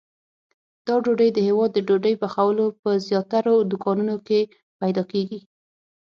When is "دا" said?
0.87-0.95